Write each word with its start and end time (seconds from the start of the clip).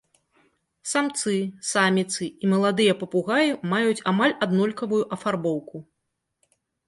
Самцы, 0.91 1.33
саміцы 1.71 2.29
і 2.45 2.49
маладыя 2.55 2.93
папугаі 3.03 3.49
маюць 3.73 4.05
амаль 4.13 4.35
аднолькавую 4.49 5.03
афарбоўку. 5.19 5.77